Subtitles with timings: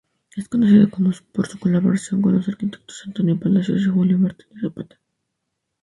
[0.35, 0.89] Es conocido
[1.31, 4.99] por su colaboración con los arquitectos Antonio Palacios y Julio Martínez-Zapata.